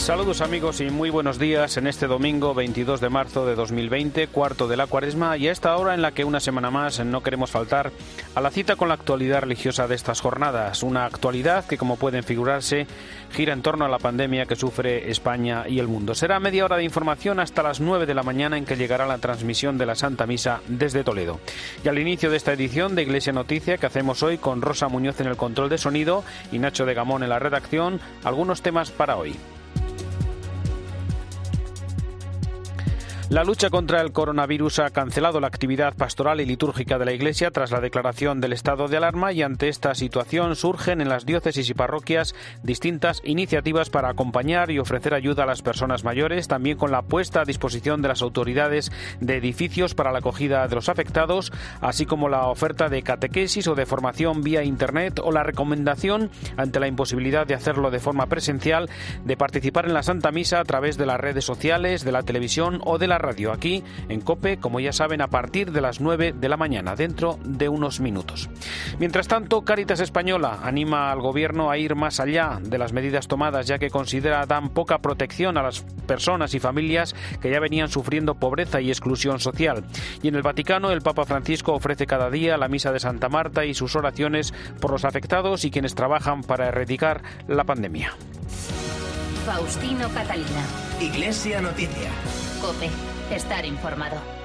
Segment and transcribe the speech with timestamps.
[0.00, 4.66] Saludos amigos y muy buenos días en este domingo 22 de marzo de 2020, cuarto
[4.66, 7.50] de la cuaresma y a esta hora en la que una semana más no queremos
[7.50, 7.92] faltar
[8.34, 12.24] a la cita con la actualidad religiosa de estas jornadas, una actualidad que como pueden
[12.24, 12.86] figurarse
[13.30, 16.14] gira en torno a la pandemia que sufre España y el mundo.
[16.14, 19.18] Será media hora de información hasta las 9 de la mañana en que llegará la
[19.18, 21.40] transmisión de la Santa Misa desde Toledo.
[21.84, 25.20] Y al inicio de esta edición de Iglesia Noticia que hacemos hoy con Rosa Muñoz
[25.20, 29.16] en el control de sonido y Nacho de Gamón en la redacción, algunos temas para
[29.16, 29.36] hoy.
[33.30, 37.52] La lucha contra el coronavirus ha cancelado la actividad pastoral y litúrgica de la Iglesia
[37.52, 41.70] tras la declaración del estado de alarma y ante esta situación surgen en las diócesis
[41.70, 46.90] y parroquias distintas iniciativas para acompañar y ofrecer ayuda a las personas mayores, también con
[46.90, 48.90] la puesta a disposición de las autoridades
[49.20, 53.76] de edificios para la acogida de los afectados, así como la oferta de catequesis o
[53.76, 58.90] de formación vía Internet o la recomendación, ante la imposibilidad de hacerlo de forma presencial,
[59.24, 62.80] de participar en la Santa Misa a través de las redes sociales, de la televisión
[62.84, 66.34] o de la radio aquí en Cope, como ya saben, a partir de las 9
[66.36, 68.48] de la mañana, dentro de unos minutos.
[68.98, 73.66] Mientras tanto, Caritas Española anima al gobierno a ir más allá de las medidas tomadas,
[73.66, 78.34] ya que considera dan poca protección a las personas y familias que ya venían sufriendo
[78.34, 79.84] pobreza y exclusión social.
[80.22, 83.64] Y en el Vaticano, el Papa Francisco ofrece cada día la misa de Santa Marta
[83.64, 88.14] y sus oraciones por los afectados y quienes trabajan para erradicar la pandemia.
[89.44, 90.64] Faustino Catalina.
[91.00, 92.10] Iglesia Noticia.
[92.60, 92.90] Cope,
[93.36, 94.39] estar informado.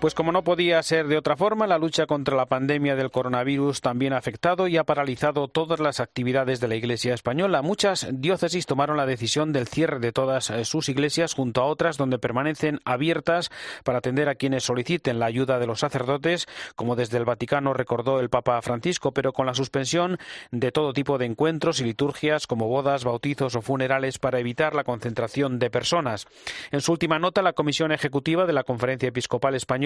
[0.00, 3.80] Pues como no podía ser de otra forma, la lucha contra la pandemia del coronavirus
[3.80, 7.62] también ha afectado y ha paralizado todas las actividades de la Iglesia española.
[7.62, 11.96] Muchas diócesis tomaron la decisión del cierre de todas eh, sus iglesias junto a otras
[11.96, 13.50] donde permanecen abiertas
[13.82, 18.20] para atender a quienes soliciten la ayuda de los sacerdotes, como desde el Vaticano recordó
[18.20, 20.18] el Papa Francisco, pero con la suspensión
[20.50, 24.84] de todo tipo de encuentros y liturgias como bodas, bautizos o funerales para evitar la
[24.84, 26.26] concentración de personas.
[26.72, 29.83] En su última nota, la Comisión Ejecutiva de la Conferencia Episcopal Española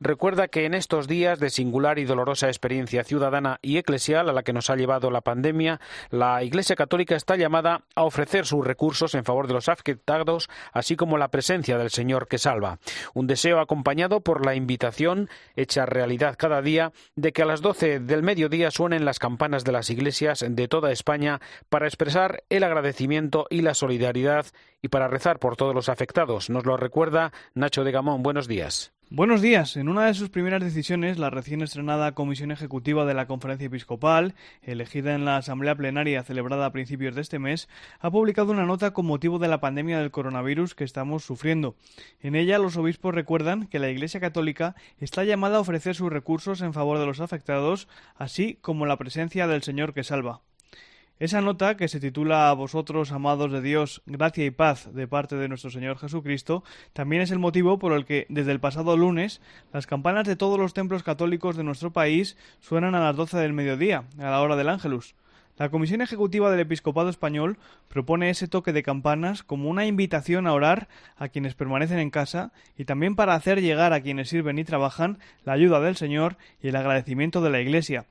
[0.00, 4.42] recuerda que en estos días de singular y dolorosa experiencia ciudadana y eclesial a la
[4.42, 5.80] que nos ha llevado la pandemia,
[6.10, 10.96] la Iglesia Católica está llamada a ofrecer sus recursos en favor de los afectados, así
[10.96, 12.78] como la presencia del Señor que salva.
[13.14, 18.00] Un deseo acompañado por la invitación, hecha realidad cada día, de que a las doce
[18.00, 23.46] del mediodía suenen las campanas de las iglesias de toda España para expresar el agradecimiento
[23.50, 24.46] y la solidaridad
[24.82, 26.50] y para rezar por todos los afectados.
[26.50, 28.22] Nos lo recuerda Nacho de Gamón.
[28.22, 28.95] Buenos días.
[29.08, 29.76] Buenos días.
[29.76, 34.34] En una de sus primeras decisiones, la recién estrenada Comisión Ejecutiva de la Conferencia Episcopal,
[34.62, 37.68] elegida en la Asamblea Plenaria celebrada a principios de este mes,
[38.00, 41.76] ha publicado una nota con motivo de la pandemia del coronavirus que estamos sufriendo.
[42.20, 46.60] En ella, los obispos recuerdan que la Iglesia Católica está llamada a ofrecer sus recursos
[46.60, 47.86] en favor de los afectados,
[48.16, 50.40] así como la presencia del Señor que salva.
[51.18, 55.34] Esa nota, que se titula A vosotros, amados de Dios, gracia y paz de parte
[55.34, 56.62] de nuestro Señor Jesucristo,
[56.92, 59.40] también es el motivo por el que, desde el pasado lunes,
[59.72, 63.54] las campanas de todos los templos católicos de nuestro país suenan a las doce del
[63.54, 65.14] mediodía, a la hora del Ángelus.
[65.56, 67.56] La Comisión Ejecutiva del Episcopado Español
[67.88, 72.52] propone ese toque de campanas como una invitación a orar a quienes permanecen en casa
[72.76, 76.68] y también para hacer llegar a quienes sirven y trabajan la ayuda del Señor y
[76.68, 78.04] el agradecimiento de la Iglesia.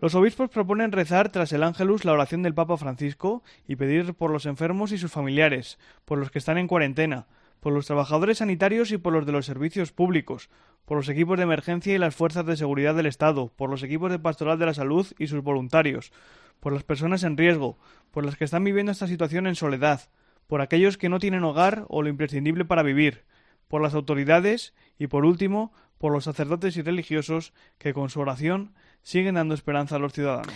[0.00, 4.30] Los obispos proponen rezar tras el ángelus la oración del Papa Francisco y pedir por
[4.30, 7.26] los enfermos y sus familiares, por los que están en cuarentena,
[7.60, 10.48] por los trabajadores sanitarios y por los de los servicios públicos,
[10.86, 14.10] por los equipos de emergencia y las fuerzas de seguridad del Estado, por los equipos
[14.10, 16.12] de pastoral de la salud y sus voluntarios,
[16.60, 17.78] por las personas en riesgo,
[18.10, 20.08] por las que están viviendo esta situación en soledad,
[20.46, 23.24] por aquellos que no tienen hogar o lo imprescindible para vivir,
[23.68, 28.72] por las autoridades y, por último, por los sacerdotes y religiosos que con su oración
[29.02, 30.52] siguen dando esperanza a los ciudadanos.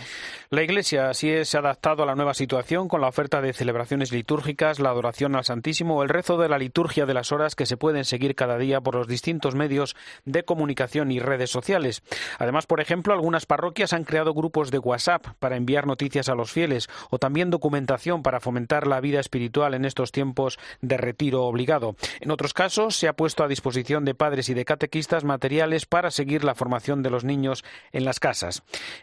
[0.49, 4.11] La Iglesia así se ha adaptado a la nueva situación con la oferta de celebraciones
[4.11, 7.77] litúrgicas, la adoración al Santísimo el rezo de la liturgia de las horas que se
[7.77, 9.95] pueden seguir cada día por los distintos medios
[10.25, 12.03] de comunicación y redes sociales.
[12.37, 16.51] Además, por ejemplo, algunas parroquias han creado grupos de WhatsApp para enviar noticias a los
[16.51, 21.95] fieles o también documentación para fomentar la vida espiritual en estos tiempos de retiro obligado.
[22.19, 26.11] En otros casos, se ha puesto a disposición de padres y de catequistas materiales para
[26.11, 28.34] seguir la formación de los niños en las casas.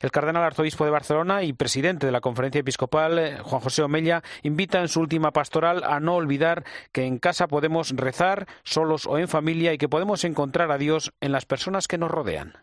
[0.00, 4.22] El cardenal arzobispo de Barcelona y presidente de la conferencia episcopal, eh, Juan José Omella,
[4.42, 9.18] invita en su última pastoral a no olvidar que en casa podemos rezar, solos o
[9.18, 12.54] en familia, y que podemos encontrar a Dios en las personas que nos rodean.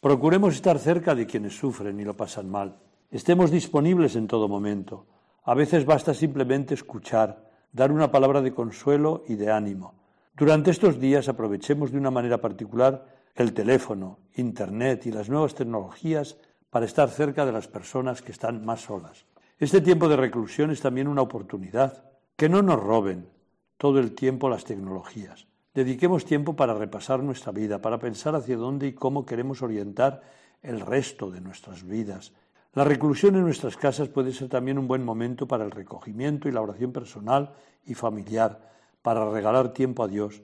[0.00, 2.76] Procuremos estar cerca de quienes sufren y lo pasan mal.
[3.10, 5.06] Estemos disponibles en todo momento.
[5.44, 9.94] A veces basta simplemente escuchar, dar una palabra de consuelo y de ánimo.
[10.36, 16.36] Durante estos días aprovechemos de una manera particular el teléfono, Internet y las nuevas tecnologías
[16.70, 19.26] para estar cerca de las personas que están más solas.
[19.58, 22.04] Este tiempo de reclusión es también una oportunidad.
[22.36, 23.28] Que no nos roben
[23.76, 25.46] todo el tiempo las tecnologías.
[25.72, 30.22] Dediquemos tiempo para repasar nuestra vida, para pensar hacia dónde y cómo queremos orientar
[30.62, 32.32] el resto de nuestras vidas.
[32.74, 36.52] La reclusión en nuestras casas puede ser también un buen momento para el recogimiento y
[36.52, 37.52] la oración personal
[37.86, 38.72] y familiar,
[39.02, 40.42] para regalar tiempo a Dios.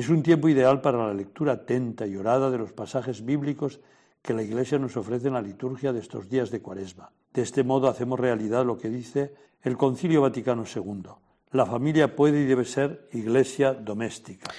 [0.00, 3.80] Es un tiempo ideal para la lectura atenta y orada de los pasajes bíblicos
[4.22, 7.12] que la Iglesia nos ofrece en la liturgia de estos días de Cuaresma.
[7.34, 11.02] De este modo hacemos realidad lo que dice el Concilio Vaticano II.
[11.50, 14.50] La familia puede y debe ser iglesia doméstica.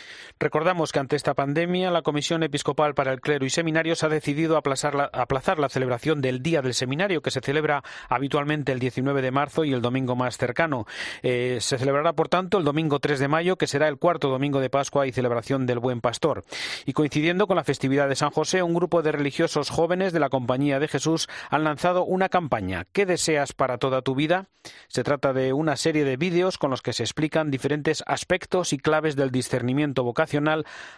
[0.42, 4.58] Recordamos que ante esta pandemia, la Comisión Episcopal para el Clero y Seminarios ha decidido
[4.58, 9.66] aplazar la, celebración del Día del Seminario, que se celebra habitualmente el 19 de marzo
[9.66, 10.88] y el domingo más cercano.
[11.22, 14.60] Eh, se celebrará, por tanto, el domingo 3 de mayo, que será el cuarto domingo
[14.60, 16.44] de Pascua y celebración del Buen Pastor.
[16.88, 20.30] Y coincidiendo con la festividad de San José, un grupo de religiosos jóvenes de la
[20.30, 22.88] Compañía de Jesús han lanzado una campaña.
[22.94, 24.48] ¿Qué deseas para toda tu vida?
[24.88, 28.80] Se trata de una serie de vídeos con los que se explican diferentes aspectos y
[28.80, 30.31] claves del discernimiento vocacional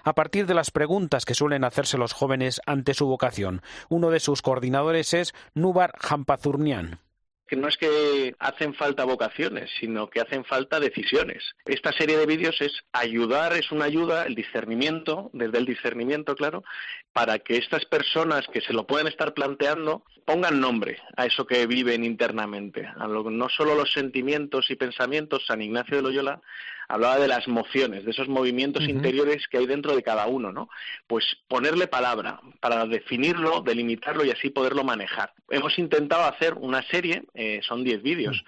[0.04, 3.62] a partir de las preguntas que suelen hacerse los jóvenes ante su vocación.
[3.90, 7.00] Uno de sus coordinadores es Nubar Jampazurnian
[7.54, 11.54] que no es que hacen falta vocaciones, sino que hacen falta decisiones.
[11.66, 16.64] Esta serie de vídeos es ayudar, es una ayuda, el discernimiento, desde el discernimiento, claro,
[17.12, 21.68] para que estas personas que se lo pueden estar planteando pongan nombre a eso que
[21.68, 26.42] viven internamente, a no solo los sentimientos y pensamientos, San Ignacio de Loyola
[26.94, 30.70] hablaba de las mociones, de esos movimientos interiores que hay dentro de cada uno, ¿no?
[31.08, 35.34] Pues ponerle palabra para definirlo, delimitarlo y así poderlo manejar.
[35.50, 38.44] Hemos intentado hacer una serie, eh, son 10 vídeos,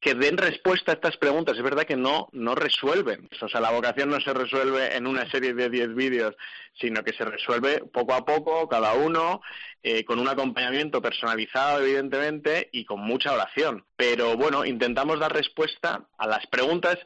[0.00, 1.56] que den respuesta a estas preguntas.
[1.56, 3.28] Es verdad que no, no resuelven.
[3.40, 6.36] O sea, la vocación no se resuelve en una serie de 10 vídeos,
[6.80, 9.40] sino que se resuelve poco a poco, cada uno,
[9.82, 13.84] eh, con un acompañamiento personalizado, evidentemente, y con mucha oración.
[13.96, 16.98] Pero bueno, intentamos dar respuesta a las preguntas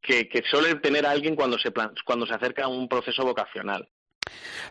[0.00, 1.70] que, que suele tener alguien cuando se,
[2.04, 3.88] cuando se acerca a un proceso vocacional.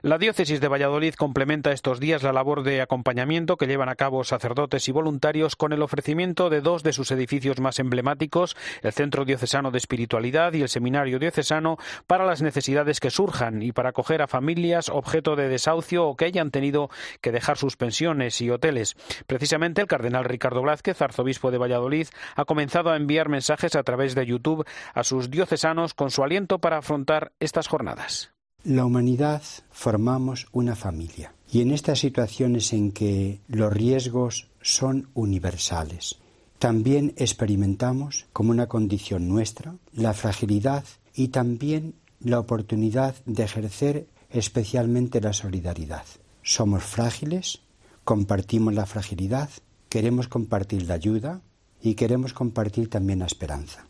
[0.02, 4.24] La diócesis de Valladolid complementa estos días la labor de acompañamiento que llevan a cabo
[4.24, 9.26] sacerdotes y voluntarios con el ofrecimiento de dos de sus edificios más emblemáticos, el Centro
[9.26, 14.22] Diocesano de Espiritualidad y el Seminario Diocesano, para las necesidades que surjan y para acoger
[14.22, 16.90] a familias objeto de desahucio o que hayan tenido
[17.22, 18.96] que dejar sus pensiones y hoteles.
[19.26, 24.16] Precisamente el cardenal Ricardo Blázquez, arzobispo de Valladolid, ha comenzado a enviar mensajes a través
[24.16, 28.37] de YouTube a sus diocesanos con su aliento para afrontar estas jornadas.
[28.68, 36.18] La humanidad formamos una familia y en estas situaciones en que los riesgos son universales,
[36.60, 40.84] también experimentamos como una condición nuestra la fragilidad
[41.16, 46.04] y también la oportunidad de ejercer especialmente la solidaridad.
[46.44, 47.62] Somos frágiles,
[48.04, 49.50] compartimos la fragilidad,
[49.88, 51.40] queremos compartir la ayuda
[51.82, 53.88] y queremos compartir también la esperanza.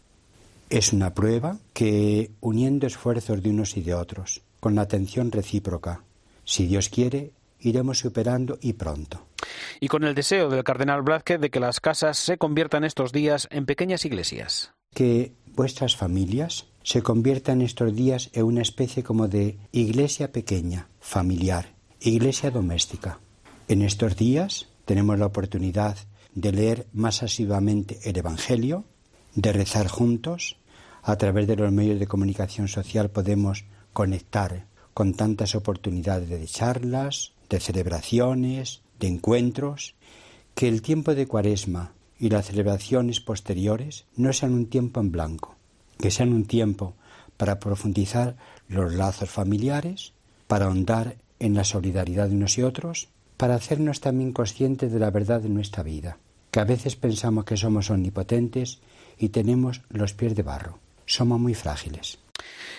[0.70, 6.04] Es una prueba que, uniendo esfuerzos de unos y de otros, con la atención recíproca.
[6.44, 9.28] Si Dios quiere, iremos superando y pronto.
[9.80, 13.48] Y con el deseo del cardenal Blázquez de que las casas se conviertan estos días
[13.52, 14.74] en pequeñas iglesias.
[14.94, 21.76] Que vuestras familias se conviertan estos días en una especie como de iglesia pequeña, familiar,
[22.00, 23.20] iglesia doméstica.
[23.68, 25.98] En estos días tenemos la oportunidad
[26.34, 28.86] de leer más asiduamente el Evangelio,
[29.36, 30.58] de rezar juntos.
[31.04, 33.66] A través de los medios de comunicación social podemos
[33.98, 39.96] conectar con tantas oportunidades de charlas, de celebraciones, de encuentros,
[40.54, 45.56] que el tiempo de cuaresma y las celebraciones posteriores no sean un tiempo en blanco,
[45.98, 46.94] que sean un tiempo
[47.38, 48.38] para profundizar
[48.68, 50.14] los lazos familiares,
[50.46, 55.10] para ahondar en la solidaridad de unos y otros, para hacernos también conscientes de la
[55.10, 56.20] verdad de nuestra vida,
[56.52, 58.78] que a veces pensamos que somos omnipotentes
[59.18, 60.78] y tenemos los pies de barro,
[61.08, 62.20] somos muy frágiles.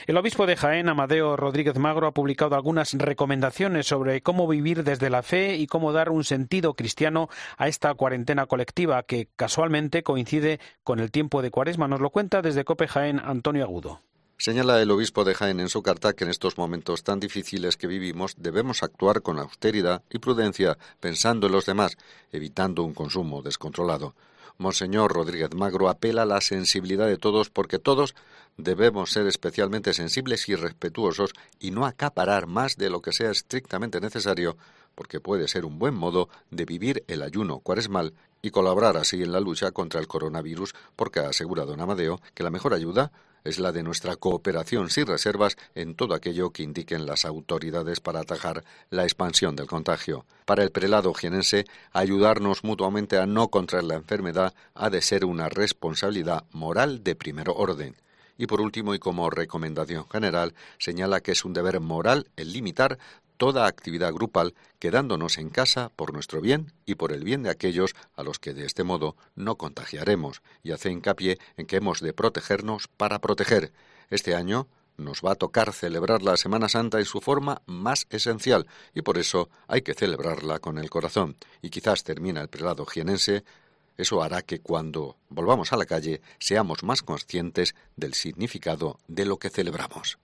[0.07, 5.11] El obispo de Jaén, Amadeo Rodríguez Magro, ha publicado algunas recomendaciones sobre cómo vivir desde
[5.11, 10.61] la fe y cómo dar un sentido cristiano a esta cuarentena colectiva que casualmente coincide
[10.83, 11.89] con el tiempo de Cuaresma.
[11.89, 14.01] Nos lo cuenta desde Cope Jaén Antonio Agudo.
[14.41, 17.89] Señala el obispo de Jaén en su carta que en estos momentos tan difíciles que
[17.89, 21.99] vivimos debemos actuar con austeridad y prudencia, pensando en los demás,
[22.31, 24.15] evitando un consumo descontrolado.
[24.57, 28.15] Monseñor Rodríguez Magro apela a la sensibilidad de todos porque todos
[28.59, 34.01] debemos ser especialmente sensibles y respetuosos y no acaparar más de lo que sea estrictamente
[34.01, 34.57] necesario
[34.97, 39.31] porque puede ser un buen modo de vivir el ayuno cuaresmal y colaborar así en
[39.31, 43.13] la lucha contra el coronavirus porque ha asegurado don Amadeo que la mejor ayuda
[43.45, 48.21] es la de nuestra cooperación sin reservas en todo aquello que indiquen las autoridades para
[48.21, 50.27] atajar la expansión del contagio.
[50.45, 55.49] Para el prelado jienense, ayudarnos mutuamente a no contraer la enfermedad ha de ser una
[55.49, 57.95] responsabilidad moral de primer orden.
[58.39, 62.99] Y por último, y como recomendación general, señala que es un deber moral el limitar
[63.37, 67.95] toda actividad grupal quedándonos en casa por nuestro bien y por el bien de aquellos
[68.15, 72.13] a los que de este modo no contagiaremos, y hace hincapié en que hemos de
[72.13, 73.73] protegernos para proteger.
[74.09, 78.67] Este año nos va a tocar celebrar la Semana Santa en su forma más esencial,
[78.95, 81.37] y por eso hay que celebrarla con el corazón.
[81.61, 83.45] Y quizás termina el prelado jienense
[83.99, 89.39] eso hará que cuando volvamos a la calle seamos más conscientes del significado de lo
[89.39, 90.19] que celebramos.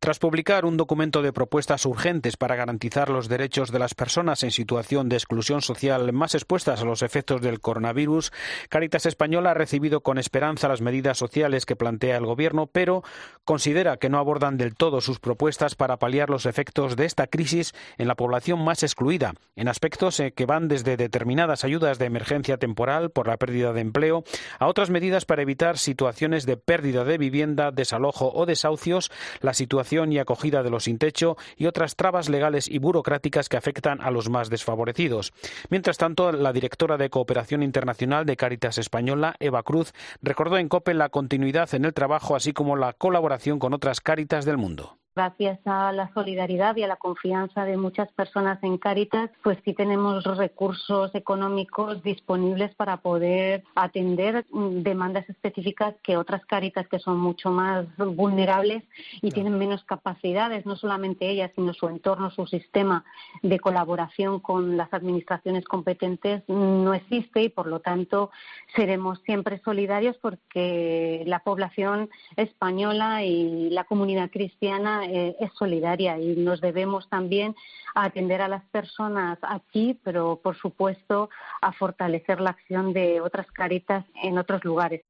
[0.00, 4.50] Tras publicar un documento de propuestas urgentes para garantizar los derechos de las personas en
[4.50, 8.32] situación de exclusión social más expuestas a los efectos del coronavirus,
[8.68, 13.02] Caritas Española ha recibido con esperanza las medidas sociales que plantea el Gobierno, pero
[13.44, 17.74] considera que no abordan del todo sus propuestas para paliar los efectos de esta crisis
[17.98, 22.58] en la población más excluida, en aspectos eh, que van desde determinadas ayudas de emergencia
[22.58, 24.24] temporal por la pérdida de empleo,
[24.58, 29.10] a otras medidas para evitar situaciones de pérdida de vivienda, desalojo o desahucios,
[29.40, 33.56] la situación y acogida de los sin techo y otras trabas legales y burocráticas que
[33.56, 35.32] afectan a los más desfavorecidos.
[35.70, 40.94] Mientras tanto, la directora de Cooperación Internacional de Caritas Española, Eva Cruz, recordó en COPE
[40.94, 45.60] la continuidad en el trabajo así como la colaboración con otras Caritas del mundo gracias
[45.64, 50.24] a la solidaridad y a la confianza de muchas personas en Cáritas, pues sí tenemos
[50.36, 57.86] recursos económicos disponibles para poder atender demandas específicas que otras Cáritas que son mucho más
[57.96, 58.82] vulnerables
[59.22, 63.04] y tienen menos capacidades, no solamente ellas, sino su entorno, su sistema
[63.42, 68.30] de colaboración con las administraciones competentes no existe y por lo tanto
[68.74, 76.36] seremos siempre solidarios porque la población española y la comunidad cristiana eh, es solidaria y
[76.36, 77.54] nos debemos también
[77.94, 81.30] atender a las personas aquí, pero por supuesto
[81.60, 85.02] a fortalecer la acción de otras caritas en otros lugares.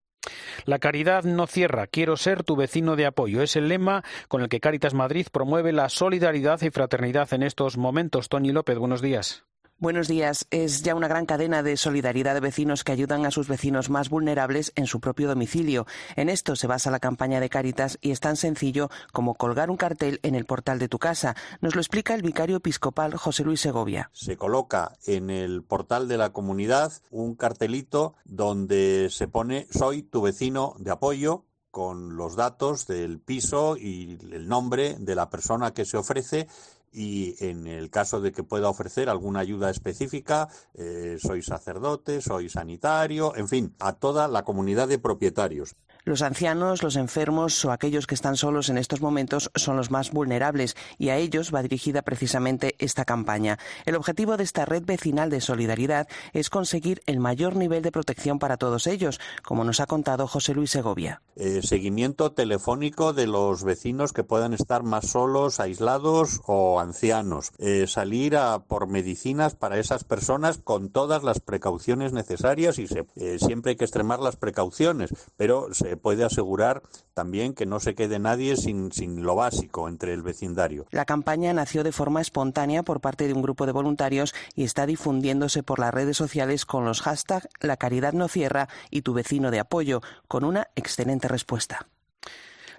[0.64, 3.42] La caridad no cierra, quiero ser tu vecino de apoyo.
[3.42, 7.76] Es el lema con el que Caritas Madrid promueve la solidaridad y fraternidad en estos
[7.76, 8.28] momentos.
[8.28, 9.44] Tony López, buenos días.
[9.78, 10.46] Buenos días.
[10.50, 14.08] Es ya una gran cadena de solidaridad de vecinos que ayudan a sus vecinos más
[14.08, 15.84] vulnerables en su propio domicilio.
[16.14, 19.76] En esto se basa la campaña de Caritas y es tan sencillo como colgar un
[19.76, 21.34] cartel en el portal de tu casa.
[21.60, 24.10] Nos lo explica el vicario episcopal José Luis Segovia.
[24.12, 30.22] Se coloca en el portal de la comunidad un cartelito donde se pone soy tu
[30.22, 35.84] vecino de apoyo con los datos del piso y el nombre de la persona que
[35.84, 36.46] se ofrece
[36.94, 42.48] y en el caso de que pueda ofrecer alguna ayuda específica, eh, soy sacerdote, soy
[42.48, 45.74] sanitario, en fin, a toda la comunidad de propietarios.
[46.06, 50.10] Los ancianos, los enfermos o aquellos que están solos en estos momentos son los más
[50.10, 53.58] vulnerables y a ellos va dirigida precisamente esta campaña.
[53.86, 58.38] El objetivo de esta red vecinal de solidaridad es conseguir el mayor nivel de protección
[58.38, 61.22] para todos ellos, como nos ha contado José Luis Segovia.
[61.36, 67.50] Eh, seguimiento telefónico de los vecinos que puedan estar más solos, aislados o ancianos.
[67.58, 68.34] Eh, salir
[68.68, 73.84] por medicinas para esas personas con todas las precauciones necesarias y eh, siempre hay que
[73.84, 76.82] extremar las precauciones, pero se puede asegurar
[77.14, 80.86] también que no se quede nadie sin, sin lo básico entre el vecindario.
[80.90, 84.86] La campaña nació de forma espontánea por parte de un grupo de voluntarios y está
[84.86, 89.50] difundiéndose por las redes sociales con los hashtags La caridad no cierra y tu vecino
[89.50, 91.86] de apoyo, con una excelente respuesta.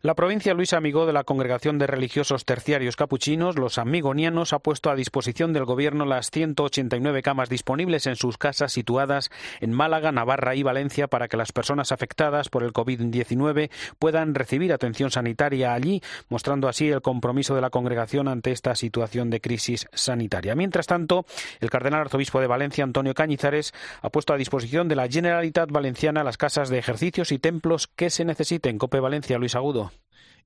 [0.02, 4.90] La provincia Luis Amigó de la Congregación de Religiosos Terciarios Capuchinos, los amigonianos, ha puesto
[4.90, 10.54] a disposición del Gobierno las 189 camas disponibles en sus casas situadas en Málaga, Navarra
[10.54, 16.02] y Valencia para que las personas afectadas por el COVID-19 puedan recibir atención sanitaria allí,
[16.30, 20.56] mostrando así el compromiso de la congregación ante esta situación de crisis sanitaria.
[20.56, 21.26] Mientras tanto,
[21.62, 26.24] el cardenal arzobispo de Valencia, Antonio Cañizares, ha puesto a disposición de la Generalitat Valenciana
[26.24, 28.78] las casas de ejercicios y templos que se necesiten.
[28.78, 29.95] Cope Valencia, Luis Agudo.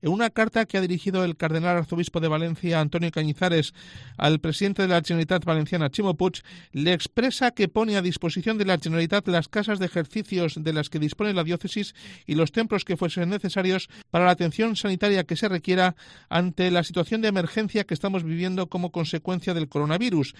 [0.02, 3.74] En una carta que ha dirigido el cardenal arzobispo de Valencia, Antonio Cañizares,
[4.16, 6.42] al presidente de la Generalitat Valenciana, Chimo Puig,
[6.72, 10.88] le expresa que pone a disposición de la Generalitat las casas de ejercicios de las
[10.88, 11.94] que dispone la diócesis
[12.26, 15.96] y los templos que fuesen necesarios para la atención sanitaria que se requiera
[16.30, 20.34] ante la situación de emergencia que estamos viviendo como consecuencia del coronavirus.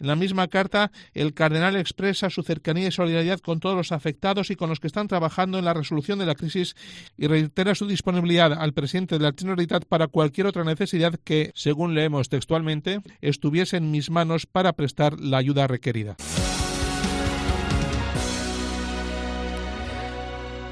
[0.00, 4.50] En la misma carta, el cardenal expresa su cercanía y solidaridad con todos los afectados
[4.50, 6.76] y con los que están trabajando en la resolución de la crisis
[7.16, 11.94] y reitera su disponibilidad al presidente de la Generalitat para cualquier otra necesidad que, según
[11.94, 16.16] leemos textualmente, estuviese en mis manos para prestar la ayuda requerida.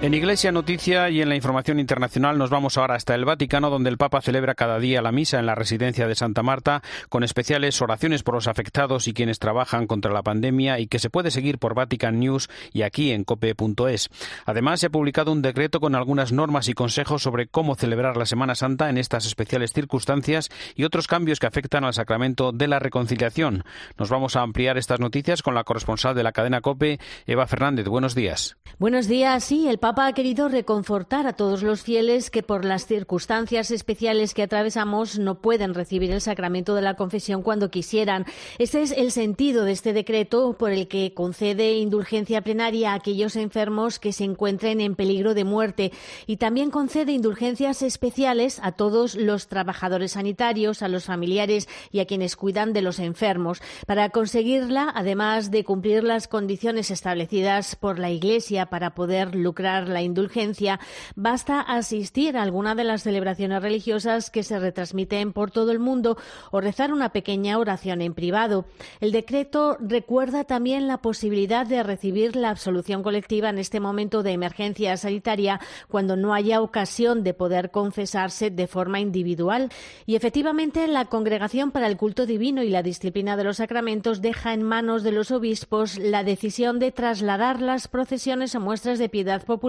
[0.03, 3.89] En Iglesia Noticia y en la información internacional nos vamos ahora hasta el Vaticano, donde
[3.89, 7.81] el Papa celebra cada día la misa en la residencia de Santa Marta, con especiales
[7.81, 11.59] oraciones por los afectados y quienes trabajan contra la pandemia y que se puede seguir
[11.59, 14.11] por Vatican News y aquí en cope.es.
[14.45, 18.27] Además, se ha publicado un decreto con algunas normas y consejos sobre cómo celebrar la
[18.27, 22.79] Semana Santa en estas especiales circunstancias y otros cambios que afectan al sacramento de la
[22.79, 23.65] reconciliación.
[23.97, 27.89] Nos vamos a ampliar estas noticias con la corresponsal de la cadena Cope, Eva Fernández.
[27.89, 28.59] Buenos días.
[28.79, 29.51] Buenos días.
[29.87, 35.17] Papa ha querido reconfortar a todos los fieles que por las circunstancias especiales que atravesamos
[35.21, 38.27] no pueden recibir el sacramento de la confesión cuando quisieran.
[38.59, 43.37] Ese es el sentido de este decreto por el que concede indulgencia plenaria a aquellos
[43.37, 45.93] enfermos que se encuentren en peligro de muerte
[46.27, 52.07] y también concede indulgencias especiales a todos los trabajadores sanitarios, a los familiares y a
[52.07, 53.63] quienes cuidan de los enfermos.
[53.87, 60.03] Para conseguirla, además de cumplir las condiciones establecidas por la Iglesia para poder lucrar la
[60.03, 60.81] indulgencia,
[61.15, 66.17] basta asistir a alguna de las celebraciones religiosas que se retransmiten por todo el mundo
[66.51, 68.65] o rezar una pequeña oración en privado.
[69.01, 74.33] El decreto recuerda también la posibilidad de recibir la absolución colectiva en este momento de
[74.33, 79.71] emergencia sanitaria cuando no haya ocasión de poder confesarse de forma individual.
[80.07, 84.55] Y efectivamente, la Congregación para el Culto Divino y la Disciplina de los Sacramentos deja
[84.55, 89.45] en manos de los obispos la decisión de trasladar las procesiones o muestras de piedad
[89.45, 89.66] popular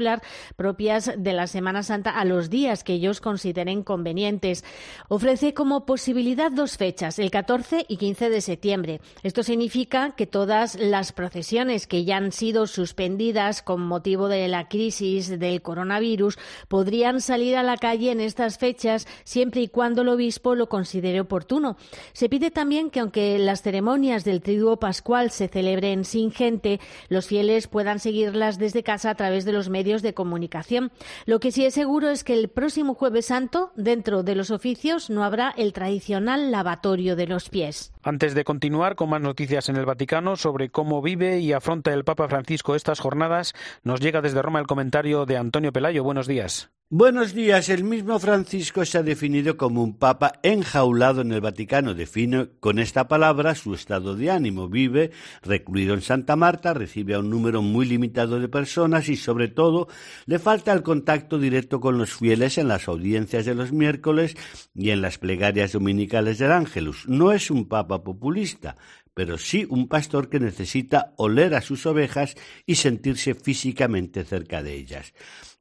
[0.56, 4.64] propias de la Semana Santa a los días que ellos consideren convenientes.
[5.10, 9.02] Ofrece como posibilidad dos fechas, el 14 y 15 de septiembre.
[9.24, 14.68] Esto significa que todas las procesiones que ya han sido suspendidas con motivo de la
[14.68, 16.38] crisis del coronavirus
[16.68, 21.22] podrían salir a la calle en estas fechas siempre y cuando el obispo lo considere
[21.22, 21.78] oportuno.
[22.14, 27.28] Se pide también que aunque las ceremonias del Triduo Pascual se celebren sin gente, los
[27.28, 30.92] fieles puedan seguirlas desde casa a través de los medios de comunicación.
[31.26, 35.10] Lo que sí es seguro es que el próximo jueves santo, dentro de los oficios,
[35.10, 37.92] no habrá el tradicional lavatorio de los pies.
[38.04, 42.04] Antes de continuar con más noticias en el Vaticano sobre cómo vive y afronta el
[42.04, 46.04] Papa Francisco estas jornadas, nos llega desde Roma el comentario de Antonio Pelayo.
[46.04, 46.70] Buenos días.
[46.90, 47.68] Buenos días.
[47.68, 51.94] El mismo Francisco se ha definido como un papa enjaulado en el Vaticano.
[51.94, 54.70] Define con esta palabra su estado de ánimo.
[54.70, 59.50] Vive recluido en Santa Marta, recibe a un número muy limitado de personas y, sobre
[59.50, 59.90] todo,
[60.28, 64.38] le falta el contacto directo con los fieles en las audiencias de los miércoles
[64.74, 67.06] y en las plegarias dominicales del Ángelus.
[67.10, 68.78] No es un papa populista,
[69.14, 74.76] pero sí un pastor que necesita oler a sus ovejas y sentirse físicamente cerca de
[74.76, 75.12] ellas.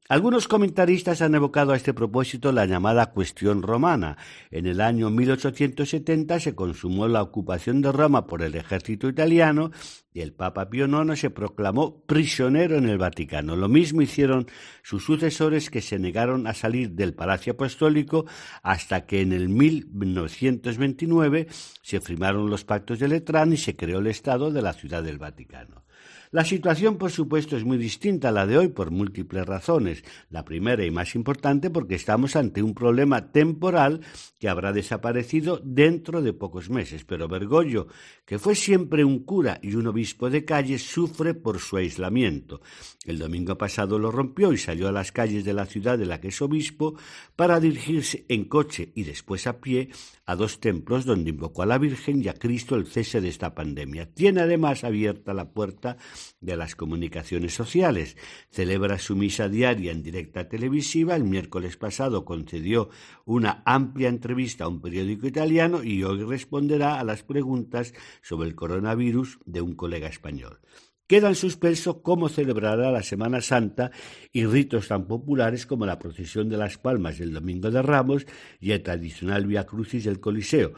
[0.09, 4.17] Algunos comentaristas han evocado a este propósito la llamada cuestión romana.
[4.51, 9.71] En el año 1870 se consumó la ocupación de Roma por el ejército italiano
[10.13, 13.57] y el Papa Pío IX se proclamó prisionero en el Vaticano.
[13.57, 14.47] Lo mismo hicieron
[14.81, 18.25] sus sucesores que se negaron a salir del Palacio Apostólico
[18.63, 21.47] hasta que en el 1929
[21.81, 25.17] se firmaron los pactos de Letrán y se creó el Estado de la Ciudad del
[25.17, 25.83] Vaticano.
[26.31, 30.03] La situación, por supuesto, es muy distinta a la de hoy por múltiples razones.
[30.29, 34.01] La primera y más importante porque estamos ante un problema temporal
[34.37, 37.05] que habrá desaparecido dentro de pocos meses.
[37.05, 37.87] Pero Bergoglio,
[38.25, 42.61] que fue siempre un cura y un obispo de calle, sufre por su aislamiento.
[43.05, 46.19] El domingo pasado lo rompió y salió a las calles de la ciudad de la
[46.19, 46.95] que es obispo
[47.37, 49.89] para dirigirse en coche y después a pie
[50.27, 53.55] a dos templos donde invocó a la Virgen y a Cristo el cese de esta
[53.55, 54.13] pandemia.
[54.13, 55.97] Tiene además abierta la puerta
[56.41, 58.17] de las comunicaciones sociales.
[58.51, 61.15] Celebra su misa diaria en directa televisiva.
[61.15, 62.89] El miércoles pasado concedió
[63.25, 68.55] una amplia entrevista a un periódico italiano y hoy responderá a las preguntas sobre el
[68.55, 70.59] coronavirus de un colega español.
[71.07, 73.91] Queda en suspenso cómo celebrará la Semana Santa
[74.33, 78.27] y ritos tan populares como la procesión de las palmas del Domingo de Ramos
[78.59, 80.73] y el tradicional Via Crucis del Coliseo.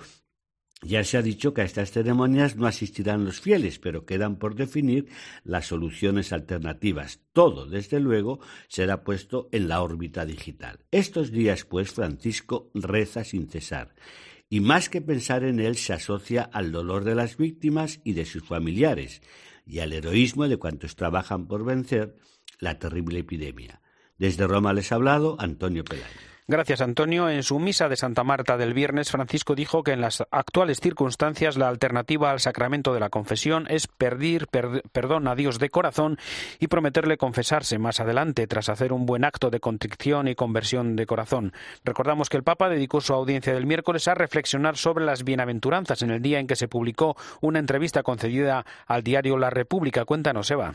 [0.84, 4.56] Ya se ha dicho que a estas ceremonias no asistirán los fieles, pero quedan por
[4.56, 5.08] definir
[5.44, 7.20] las soluciones alternativas.
[7.34, 8.40] Todo, desde luego,
[8.70, 10.80] será puesto en la órbita digital.
[10.92, 13.96] Estos días, pues, Francisco reza sin cesar
[14.48, 18.26] y más que pensar en él se asocia al dolor de las víctimas y de
[18.26, 19.22] sus familiares
[19.70, 22.18] y al heroísmo de cuantos trabajan por vencer
[22.60, 23.82] la terrible epidemia.
[24.18, 26.08] Desde Roma les ha hablado Antonio Pelayo.
[26.52, 27.30] Gracias, Antonio.
[27.30, 31.58] En su misa de Santa Marta del viernes, Francisco dijo que en las actuales circunstancias
[31.58, 36.18] la alternativa al sacramento de la confesión es pedir perdón a Dios de corazón
[36.60, 41.06] y prometerle confesarse más adelante tras hacer un buen acto de contrición y conversión de
[41.06, 41.54] corazón.
[41.86, 46.10] Recordamos que el Papa dedicó su audiencia del miércoles a reflexionar sobre las bienaventuranzas en
[46.10, 50.04] el día en que se publicó una entrevista concedida al diario La República.
[50.04, 50.74] Cuéntanos, Eva.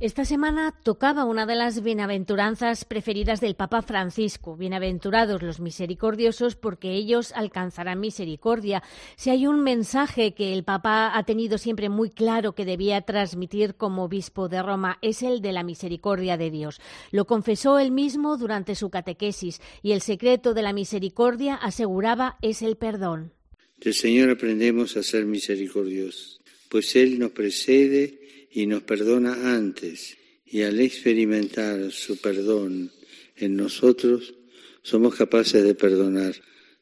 [0.00, 4.56] Esta semana tocaba una de las bienaventuranzas preferidas del Papa Francisco.
[4.56, 8.82] Bienaventurados los misericordiosos porque ellos alcanzarán misericordia.
[9.16, 13.74] Si hay un mensaje que el Papa ha tenido siempre muy claro que debía transmitir
[13.74, 16.80] como obispo de Roma es el de la misericordia de Dios.
[17.10, 22.62] Lo confesó él mismo durante su catequesis y el secreto de la misericordia aseguraba es
[22.62, 23.34] el perdón.
[23.76, 28.19] Del Señor aprendemos a ser misericordiosos, pues Él nos precede
[28.50, 32.90] y nos perdona antes, y al experimentar su perdón
[33.36, 34.34] en nosotros,
[34.82, 36.34] somos capaces de perdonar.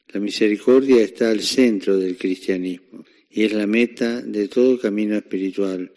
[0.09, 5.91] La misericordia está al centro del cristianismo y es la meta de todo camino espiritual.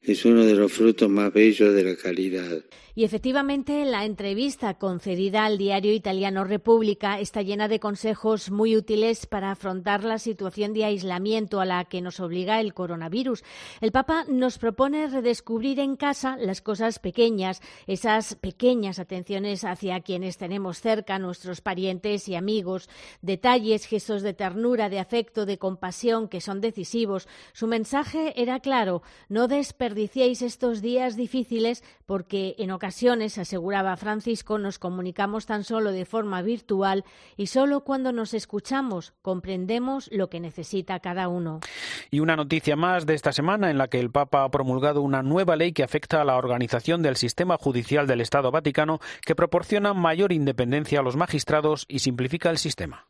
[0.00, 2.64] Es uno de los frutos más bellos de la caridad.
[2.98, 9.26] Y efectivamente, la entrevista concedida al diario italiano República está llena de consejos muy útiles
[9.26, 13.44] para afrontar la situación de aislamiento a la que nos obliga el coronavirus.
[13.82, 20.38] El Papa nos propone redescubrir en casa las cosas pequeñas, esas pequeñas atenciones hacia quienes
[20.38, 22.88] tenemos cerca, nuestros parientes y amigos,
[23.20, 27.28] detalles, gestos de ternura, de afecto, de compasión que son decisivos.
[27.52, 34.58] Su mensaje era claro, no desperdiciéis estos días difíciles porque en ocasiones ocasiones, aseguraba Francisco,
[34.58, 37.04] nos comunicamos tan solo de forma virtual
[37.36, 41.58] y solo cuando nos escuchamos comprendemos lo que necesita cada uno.
[42.12, 45.24] Y una noticia más de esta semana en la que el Papa ha promulgado una
[45.24, 49.92] nueva ley que afecta a la organización del sistema judicial del Estado Vaticano que proporciona
[49.92, 53.08] mayor independencia a los magistrados y simplifica el sistema.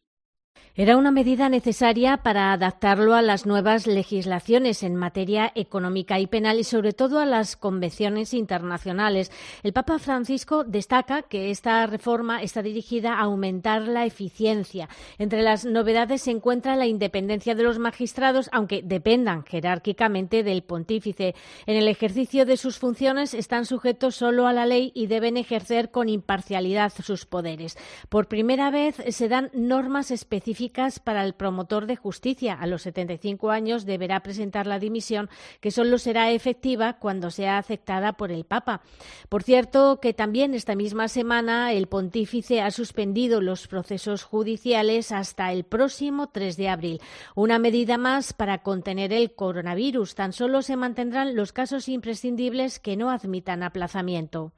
[0.79, 6.61] Era una medida necesaria para adaptarlo a las nuevas legislaciones en materia económica y penal
[6.61, 9.33] y sobre todo a las convenciones internacionales.
[9.63, 14.91] El Papa Francisco destaca que esta reforma está dirigida a aumentar la eficiencia.
[15.17, 21.35] Entre las novedades se encuentra la independencia de los magistrados, aunque dependan jerárquicamente del pontífice.
[21.65, 25.91] En el ejercicio de sus funciones están sujetos solo a la ley y deben ejercer
[25.91, 27.79] con imparcialidad sus poderes.
[28.11, 30.66] Por primera vez se dan normas específicas
[31.03, 32.55] para el promotor de justicia.
[32.55, 35.29] A los 75 años deberá presentar la dimisión,
[35.61, 38.83] que solo será efectiva cuando sea aceptada por el Papa.
[39.29, 45.53] Por cierto, que también esta misma semana el pontífice ha suspendido los procesos judiciales hasta
[45.53, 47.01] el próximo 3 de abril.
[47.35, 50.15] Una medida más para contener el coronavirus.
[50.15, 54.53] Tan solo se mantendrán los casos imprescindibles que no admitan aplazamiento.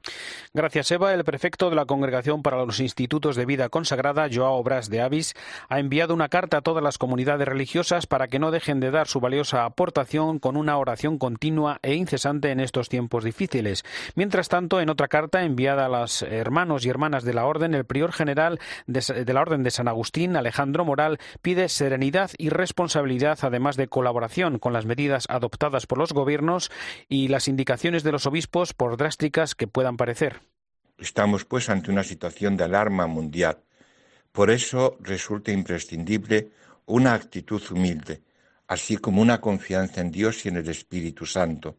[0.53, 1.13] Gracias, Eva.
[1.13, 5.33] El prefecto de la Congregación para los Institutos de Vida Consagrada, Joao Bras de Avis,
[5.67, 9.07] ha enviado una carta a todas las comunidades religiosas para que no dejen de dar
[9.07, 13.83] su valiosa aportación con una oración continua e incesante en estos tiempos difíciles.
[14.15, 17.85] Mientras tanto, en otra carta enviada a los hermanos y hermanas de la Orden, el
[17.85, 23.75] prior general de, la Orden de San Agustín, Alejandro Moral, pide serenidad y responsabilidad, además
[23.75, 26.71] de colaboración con las medidas adoptadas por los gobiernos
[27.09, 30.39] y las indicaciones de los obispos, por drásticas que puedan parecer.
[30.97, 33.57] Estamos, pues, ante una situación de alarma mundial
[34.39, 36.53] por eso resulta imprescindible
[36.85, 38.21] una actitud humilde,
[38.69, 41.75] así como una confianza en Dios y en el Espíritu Santo,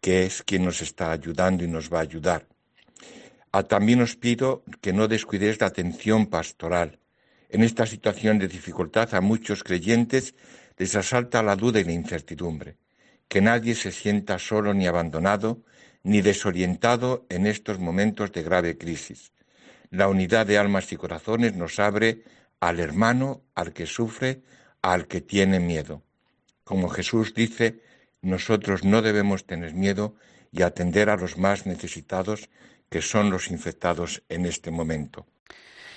[0.00, 2.48] que es quien nos está ayudando y nos va a ayudar.
[3.52, 6.98] Ah, también os pido que no descuidéis la atención pastoral.
[7.48, 10.34] En esta situación de dificultad a muchos creyentes
[10.76, 12.76] les asalta la duda y la incertidumbre.
[13.28, 15.62] Que nadie se sienta solo ni abandonado
[16.02, 19.30] ni desorientado en estos momentos de grave crisis.
[19.94, 22.24] La unidad de almas y corazones nos abre
[22.58, 24.42] al hermano, al que sufre,
[24.82, 26.02] al que tiene miedo.
[26.64, 27.80] Como Jesús dice,
[28.20, 30.16] nosotros no debemos tener miedo
[30.50, 32.50] y atender a los más necesitados,
[32.90, 35.26] que son los infectados en este momento.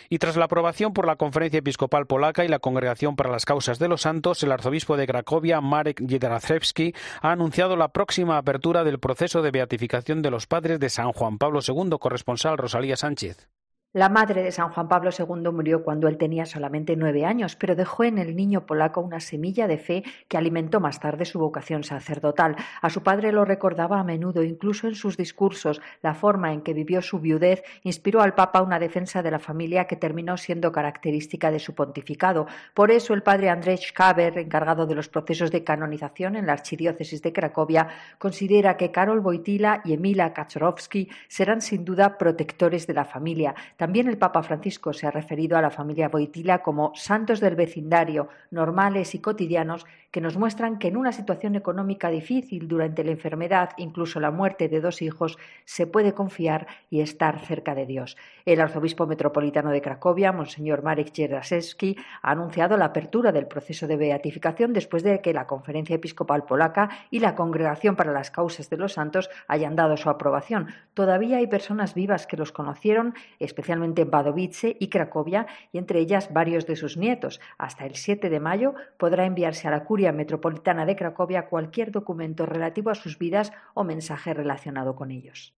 [0.10, 3.80] Y tras la aprobación por la Conferencia Episcopal Polaca y la Congregación para las Causas
[3.80, 9.00] de los Santos, el arzobispo de Cracovia, Marek Jedraszewski, ha anunciado la próxima apertura del
[9.00, 13.50] proceso de beatificación de los padres de San Juan Pablo II, corresponsal Rosalía Sánchez.
[13.94, 17.74] La madre de San Juan Pablo II murió cuando él tenía solamente nueve años, pero
[17.74, 21.86] dejó en el niño polaco una semilla de fe que alimentó más tarde su vocación
[21.86, 22.58] sacerdotal.
[22.82, 25.82] A su padre lo recordaba a menudo, incluso en sus discursos.
[26.02, 29.86] La forma en que vivió su viudez inspiró al Papa una defensa de la familia
[29.86, 32.46] que terminó siendo característica de su pontificado.
[32.74, 37.22] Por eso el padre Andrzej Schaber, encargado de los procesos de canonización en la archidiócesis
[37.22, 43.06] de Cracovia, considera que Karol Wojtyla y Emila Kaczorowski serán sin duda protectores de la
[43.06, 47.56] familia También el Papa Francisco se ha referido a la familia Boitila como santos del
[47.56, 53.12] vecindario, normales y cotidianos, que nos muestran que en una situación económica difícil durante la
[53.12, 58.18] enfermedad, incluso la muerte de dos hijos, se puede confiar y estar cerca de Dios.
[58.46, 63.96] El arzobispo metropolitano de Cracovia, Monseñor Marek Jeraseski, ha anunciado la apertura del proceso de
[63.96, 68.78] beatificación después de que la Conferencia Episcopal Polaca y la Congregación para las Causas de
[68.78, 70.70] los Santos hayan dado su aprobación.
[70.96, 76.34] Todavía hay personas vivas que los conocieron, especialmente en Wadowice y Cracovia, y entre ellas
[76.34, 77.40] varios de sus nietos.
[77.58, 82.46] Hasta el 7 de mayo podrá enviarse a la Curia Metropolitana de Cracovia cualquier documento
[82.46, 85.54] relativo a sus vidas o mensaje relacionado con ellos.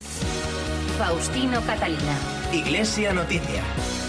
[0.97, 2.17] Faustino Catalina.
[2.51, 3.63] Iglesia Noticia.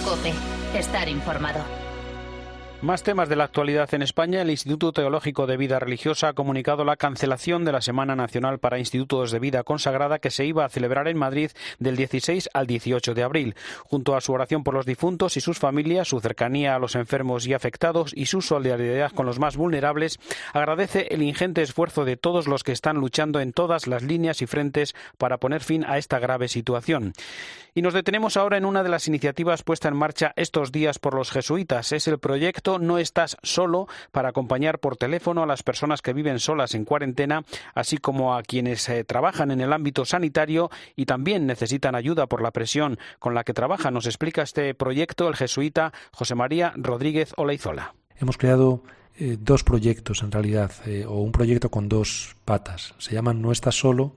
[0.05, 0.33] Cope.
[0.77, 1.80] Estar informado.
[2.83, 4.41] Más temas de la actualidad en España.
[4.41, 8.79] El Instituto Teológico de Vida Religiosa ha comunicado la cancelación de la Semana Nacional para
[8.79, 13.13] Institutos de Vida Consagrada que se iba a celebrar en Madrid del 16 al 18
[13.13, 13.55] de abril.
[13.85, 17.47] Junto a su oración por los difuntos y sus familias, su cercanía a los enfermos
[17.47, 20.19] y afectados y su solidaridad con los más vulnerables,
[20.55, 24.47] agradece el ingente esfuerzo de todos los que están luchando en todas las líneas y
[24.47, 27.13] frentes para poner fin a esta grave situación.
[27.75, 31.15] Y nos detenemos ahora en una de las iniciativas puesta en marcha estos días por
[31.15, 31.93] los jesuitas.
[31.93, 36.39] Es el proyecto No estás solo para acompañar por teléfono a las personas que viven
[36.39, 41.47] solas en cuarentena, así como a quienes eh, trabajan en el ámbito sanitario y también
[41.47, 43.95] necesitan ayuda por la presión con la que trabajan.
[43.95, 47.95] Nos explica este proyecto el jesuita José María Rodríguez Oleizola.
[48.19, 48.83] Hemos creado
[49.19, 52.95] eh, dos proyectos en realidad, eh, o un proyecto con dos patas.
[52.99, 54.15] Se llaman No estás solo,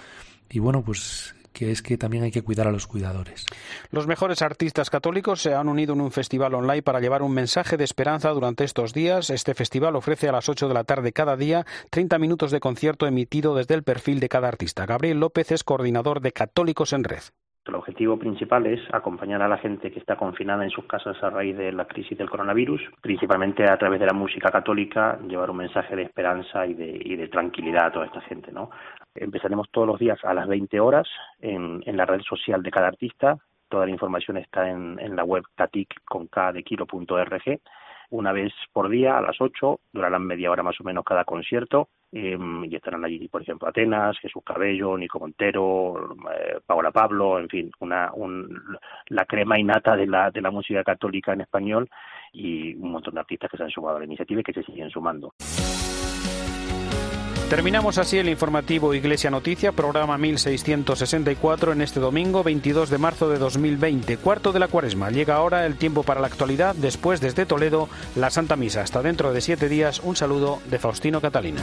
[0.48, 3.46] y bueno, pues que es que también hay que cuidar a los cuidadores.
[3.90, 7.78] Los mejores artistas católicos se han unido en un festival online para llevar un mensaje
[7.78, 9.30] de esperanza durante estos días.
[9.30, 13.06] Este festival ofrece a las 8 de la tarde cada día 30 minutos de concierto
[13.06, 14.84] emitido desde el perfil de cada artista.
[14.84, 17.22] Gabriel López es coordinador de Católicos en Red.
[17.66, 21.30] El objetivo principal es acompañar a la gente que está confinada en sus casas a
[21.30, 25.56] raíz de la crisis del coronavirus, principalmente a través de la música católica, llevar un
[25.56, 28.52] mensaje de esperanza y de, y de tranquilidad a toda esta gente.
[28.52, 28.68] ¿no?
[29.14, 31.08] Empezaremos todos los días a las 20 horas
[31.40, 33.38] en, la red social de cada artista.
[33.68, 37.60] Toda la información está en, la web catic con k de kilo.org
[38.10, 41.88] una vez por día a las 8, durarán media hora más o menos cada concierto
[42.12, 47.48] eh, y estarán allí, por ejemplo, Atenas, Jesús Cabello, Nico Montero, eh, Paola Pablo, en
[47.48, 48.62] fin, una, un,
[49.08, 51.90] la crema innata de la, de la música católica en español
[52.32, 54.62] y un montón de artistas que se han sumado a la iniciativa y que se
[54.62, 55.32] siguen sumando.
[57.54, 63.38] Terminamos así el informativo Iglesia Noticia, programa 1664 en este domingo 22 de marzo de
[63.38, 65.10] 2020, cuarto de la cuaresma.
[65.10, 68.80] Llega ahora el tiempo para la actualidad, después desde Toledo, la Santa Misa.
[68.80, 71.62] Hasta dentro de siete días, un saludo de Faustino Catalina.